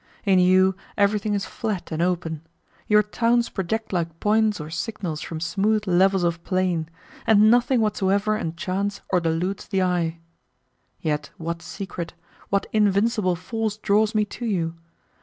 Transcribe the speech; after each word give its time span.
In 0.25 0.39
you 0.39 0.73
everything 0.97 1.35
is 1.35 1.45
flat 1.45 1.91
and 1.91 2.01
open; 2.01 2.41
your 2.87 3.03
towns 3.03 3.49
project 3.49 3.93
like 3.93 4.19
points 4.19 4.59
or 4.59 4.71
signals 4.71 5.21
from 5.21 5.39
smooth 5.39 5.83
levels 5.85 6.23
of 6.23 6.43
plain, 6.43 6.89
and 7.27 7.51
nothing 7.51 7.81
whatsoever 7.81 8.35
enchants 8.35 9.01
or 9.09 9.19
deludes 9.19 9.67
the 9.67 9.83
eye. 9.83 10.17
Yet 11.01 11.29
what 11.37 11.61
secret, 11.61 12.15
what 12.49 12.65
invincible 12.73 13.35
force 13.35 13.77
draws 13.77 14.15
me 14.15 14.25
to 14.25 14.43
you? 14.47 14.73